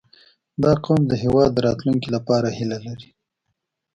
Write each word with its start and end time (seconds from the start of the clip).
•دا 0.63 0.71
قوم 0.83 1.01
د 1.07 1.11
هېواد 1.23 1.49
د 1.53 1.59
راتلونکي 1.67 2.09
لپاره 2.15 2.47
هیله 2.57 2.77
لري. 2.87 3.09